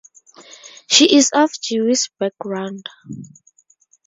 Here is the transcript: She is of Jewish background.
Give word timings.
She 0.89 1.15
is 1.17 1.29
of 1.31 1.51
Jewish 1.61 2.09
background. 2.19 2.87